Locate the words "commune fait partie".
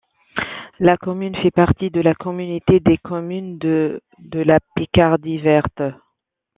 0.97-1.91